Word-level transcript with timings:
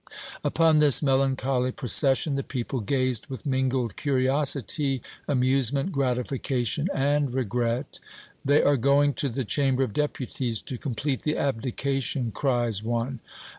Upon 0.43 0.79
this 0.79 1.03
melancholy 1.03 1.71
procession 1.71 2.33
the 2.33 2.41
people 2.41 2.79
gazed 2.79 3.27
with 3.27 3.45
mingled 3.45 3.95
curiosity, 3.95 5.03
amusement, 5.27 5.91
gratification 5.91 6.87
and 6.91 7.31
regret. 7.31 7.99
"They 8.43 8.63
are 8.63 8.77
going 8.77 9.13
to 9.13 9.29
the 9.29 9.45
Chamber 9.45 9.83
of 9.83 9.93
Deputies 9.93 10.59
to 10.63 10.79
complete 10.79 11.21
the 11.21 11.37
abdication!" 11.37 12.31
cries 12.33 12.81
one. 12.81 13.19